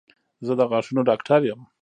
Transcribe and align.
زه 0.45 0.53
د 0.59 0.61
غاښونو 0.71 1.01
ډاکټر 1.09 1.41
یم 1.49 1.59